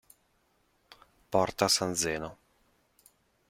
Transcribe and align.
Porta 1.29 1.67
San 1.69 1.93
Zeno 1.95 2.35